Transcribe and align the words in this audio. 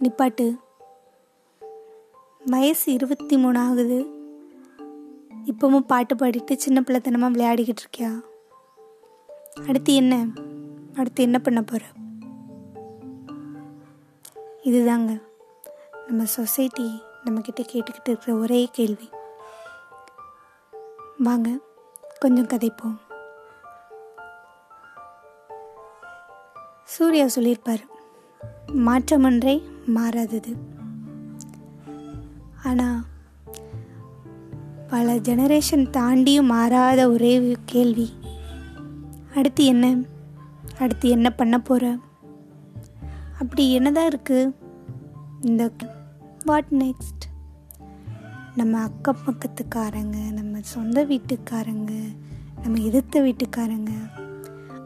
நிப்பாட்டு 0.00 0.58
வயசு 2.46 2.92
இருபத்தி 2.92 3.38
மூணு 3.38 3.58
ஆகுது. 3.58 4.06
இப்பவும் 5.44 5.80
பாட்டு 5.80 6.14
பாடிட்டு 6.14 6.54
சின்ன 6.54 6.80
பிள்ளைத்தனமாக 6.80 7.32
விளையாடிக்கிட்டு 7.32 7.84
இருக்கியா? 7.86 8.20
அடுத்து 9.66 9.94
என்ன? 9.94 10.26
அடுத்து 10.94 11.22
என்ன 11.22 11.38
பண்ண 11.38 11.62
போகிற 11.62 11.84
இதுதாங்க. 14.64 15.22
நம்ம 16.06 16.24
சொசைட்டி 16.24 17.02
நம்மக்கிட்ட 17.24 17.60
கேட்டுக்கிட்டு 17.60 18.06
இருக்கிற 18.06 18.36
ஒரே 18.36 18.68
கேள்வி. 18.72 19.08
வாங்க 21.18 21.50
கொஞ்சம் 22.18 22.46
கதைப்போம். 22.46 22.96
சூர்யா 26.84 27.28
சொல்லியிருப்பார் 27.28 27.84
மாற்றம் 28.72 29.24
ஒன்றே 29.24 29.62
மாறாதது. 29.86 30.52
ஆனால் 32.64 33.00
பல 34.88 35.14
ஜெனரேஷன் 35.14 35.86
தாண்டியும் 35.96 36.50
மாறாத 36.54 37.10
ஒரே 37.10 37.56
கேள்வி 37.64 38.12
அடுத்து 39.34 39.64
என்ன? 39.64 39.94
அடுத்து 40.78 41.08
என்ன 41.08 41.30
பண்ண 41.30 41.58
போகிற 41.58 41.98
அப்படி 43.40 43.72
என்னதான் 43.72 44.08
இருக்குது 44.08 44.54
இந்த 45.40 45.70
வாட் 46.44 46.70
நெக்ஸ்ட் 46.70 47.24
நம்ம 48.56 48.78
அக்கம் 48.78 49.16
பக்கத்துக்காரங்க 49.26 50.32
நம்ம 50.32 50.58
சொந்த 50.60 51.04
வீட்டுக்காரங்க 51.04 52.16
நம்ம 52.62 52.80
எதிர்த்த 52.80 53.20
வீட்டுக்காரங்க. 53.20 53.90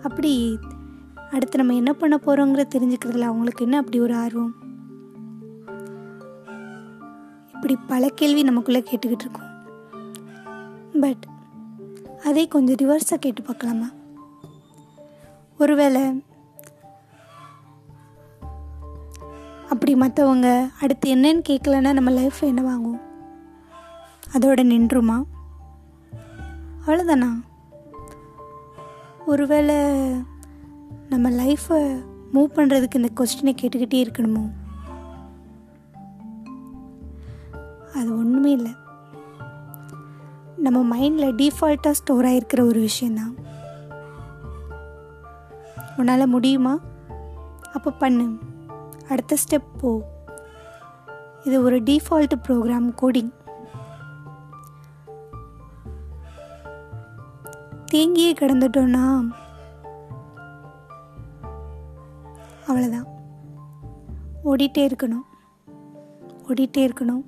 அப்படி 0.02 0.58
அடுத்து 1.30 1.58
நம்ம 1.58 1.74
என்ன 1.74 1.92
பண்ண 1.92 2.16
போகிறோங்கிற 2.16 2.64
தெரிஞ்சுக்கிறதுல 2.74 3.20
அவங்களுக்கு 3.20 3.62
என்ன 3.62 3.78
அப்படி 3.78 4.00
ஒரு 4.00 4.16
ஆர்வம்? 4.16 4.54
இப்படி 7.54 7.76
பல 7.86 8.08
கேள்வி 8.08 8.42
நமக்குள்ளே 8.42 8.80
கேட்டுக்கிட்டு 8.80 9.24
இருக்கோம். 9.24 9.48
பட் 11.00 11.26
அதே 12.24 12.48
கொஞ்சம் 12.48 12.76
ரிவர்ஸாக 12.76 13.20
கேட்டு 13.20 13.42
பார்க்கலாமா? 13.42 13.86
ஒருவேளை 15.58 16.24
அப்படி 19.70 19.94
மற்றவங்க 19.94 20.70
அடுத்து 20.80 21.14
என்னன்னு 21.14 21.42
கேட்கலன்னா 21.48 21.92
நம்ம 21.92 22.10
லைஃப் 22.10 22.42
என்ன 22.42 22.62
வாங்குவோம் 22.62 23.08
அதோட 24.32 24.60
நின்றுமா? 24.62 25.22
அவ்வளோதானா 26.86 27.28
ஒருவேளை 29.26 29.74
நம்ம 31.08 31.30
லைஃப்பை 31.30 32.04
மூவ் 32.34 32.50
பண்ணுறதுக்கு 32.54 32.94
இந்த 32.94 33.08
கொஸ்டினை 33.16 33.54
கேட்டுக்கிட்டே 33.62 34.06
இருக்கணுமோ? 34.06 34.50
அது 37.94 38.18
ஒன்றுமே 38.18 38.50
இல்லை. 38.50 38.74
நம்ம 40.56 40.98
மைண்டில் 40.98 41.34
டிஃபால்ட்டாக 41.34 41.90
ஸ்டோர் 41.90 42.24
ஆகிருக்கிற 42.24 42.60
ஒரு 42.60 42.80
விஷயந்தான் 42.80 43.34
உன்னால் 45.96 46.26
முடியுமா? 46.26 46.78
அப்போ 47.72 47.90
பண்ணு. 47.90 48.38
அடுத்த 49.08 49.36
ஸ்டெப் 49.48 49.78
போ. 49.78 50.02
இது 51.44 51.62
ஒரு 51.62 51.82
டிஃபால்ட் 51.82 52.32
ப்ரோக்ராம் 52.48 52.92
கோடிங் 53.02 53.32
தேங்கியே 57.90 58.32
கிடந்துட்டோன்னா? 58.32 59.30
அவ்வளோதான் 62.68 63.08
ஓடிட்டே 64.44 64.78
இருக்கணும். 64.78 65.26
ஓடிட்டே 66.46 66.88
இருக்கணும். 66.88 67.24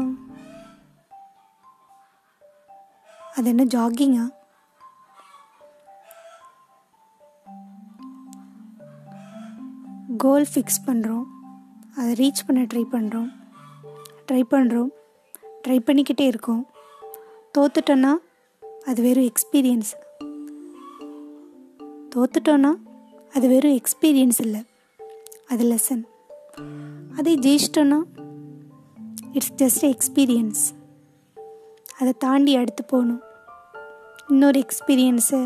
அது 3.37 3.49
என்ன 3.49 3.65
ஜாகிங்கா? 3.65 4.41
கோல் 10.19 10.47
ஃபிக்ஸ் 10.55 10.83
பண்ணுறோம் 10.87 11.23
அதை 11.99 12.11
ரீச் 12.21 12.45
பண்ண 12.47 12.61
ட்ரை 12.73 12.85
பண்ணுறோம் 12.95 13.31
ட்ரை 14.29 14.43
பண்ணுறோம் 14.53 14.91
ட்ரை 15.65 15.79
பண்ணிக்கிட்டே 15.87 16.27
இருக்கோம். 16.33 16.63
தோத்துட்டோன்னா 17.57 18.13
அது 18.91 19.01
வெறும் 19.07 19.29
எக்ஸ்பீரியன்ஸ் 19.31 19.91
தோத்துட்டோன்னா 22.15 22.73
அது 23.37 23.47
வெறும் 23.53 23.77
எக்ஸ்பீரியன்ஸ் 23.81 24.41
இல்லை. 24.47 24.63
அது 25.53 25.65
லெசன் 25.73 26.03
அதே 27.19 27.33
ஜெயிச்சிட்டோன்னா 27.47 27.99
இட்ஸ் 29.37 29.55
ஜஸ்ட் 29.63 29.85
எக்ஸ்பீரியன்ஸ் 29.95 30.63
அதை 32.01 32.13
தாண்டி 32.25 32.53
அடுத்து 32.61 32.83
போகணும். 32.93 33.23
இன்னொரு 34.33 34.59
எக்ஸ்பீரியன்ஸை 34.65 35.43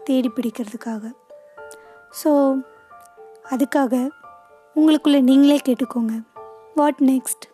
தேடி 0.00 0.30
பிடிக்கிறதுக்காக. 0.36 1.04
ஸோ 2.20 2.30
அதுக்காக 3.50 4.08
உங்களுக்குள்ளே 4.76 5.20
நீங்களே 5.20 5.60
கேட்டுக்கோங்க. 5.68 6.24
What 6.74 7.00
next 7.00 7.44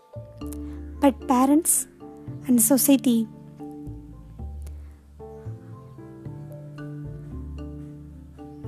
but 1.00 1.14
parents 1.26 1.76
and 2.46 2.58
society 2.58 3.28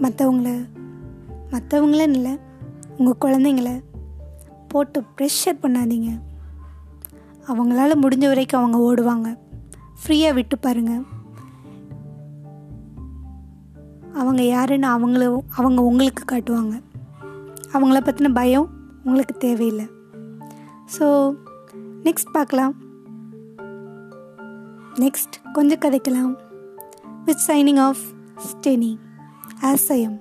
மற்றவங்கள 0.02 0.64
மற்றவங்களன்னு 1.50 2.14
இல்லை 2.14 2.38
உங்கள் 2.98 3.20
குழந்தைங்கள 3.20 3.82
போட்டு 4.68 5.02
ப்ரெஷர் 5.16 5.60
பண்ணாதீங்க. 5.62 6.20
அவங்களால 7.48 7.92
முடிஞ்ச 8.02 8.26
வரைக்கும் 8.26 8.62
அவங்க 8.62 8.78
ஓடுவாங்க. 8.78 9.38
ஃப்ரீயாக 10.00 10.34
விட்டு 10.34 10.58
பாருங்கள் 10.58 11.04
அவங்க 14.14 14.42
யாருன்னு 14.42 14.88
அவங்கள 14.88 15.38
அவங்க 15.56 15.82
உங்களுக்கு 15.82 16.24
காட்டுவாங்க. 16.24 16.80
அவங்கள 17.76 17.98
பற்றின 18.04 18.32
பயம் 18.34 18.68
உங்களுக்கு 19.04 19.34
தேவையில்லை. 19.36 19.86
ஸோ 20.98 21.06
நெக்ஸ்ட் 22.02 22.32
பார்க்கலாம். 22.32 22.74
நெக்ஸ்ட் 24.94 25.36
கொஞ்சம் 25.52 25.78
கதைக்கலாம். 25.78 26.34
வித் 27.24 27.42
சைனிங் 27.46 27.80
ஆஃப் 27.80 28.02
ஸ்டெனி 28.48 28.98
ஆஸ் 29.62 29.88
ஐ 29.88 30.00
எம் 30.00 30.20